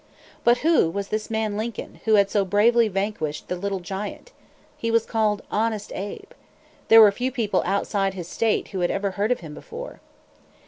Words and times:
But 0.43 0.57
who 0.65 0.89
was 0.89 1.09
this 1.09 1.29
man 1.29 1.55
Lincoln, 1.57 1.99
who 2.05 2.15
had 2.15 2.31
so 2.31 2.43
bravely 2.43 2.87
vanquished 2.87 3.47
the 3.49 3.55
Little 3.55 3.79
Giant? 3.81 4.31
He 4.75 4.89
was 4.89 5.05
called 5.05 5.43
"Honest 5.51 5.91
Abe." 5.93 6.31
There 6.87 7.01
were 7.01 7.11
few 7.11 7.31
people 7.31 7.61
outside 7.67 8.07
of 8.13 8.13
his 8.15 8.27
state 8.27 8.69
who 8.69 8.79
had 8.79 8.89
ever 8.89 9.11
heard 9.11 9.31
of 9.31 9.41
him 9.41 9.53
before. 9.53 10.01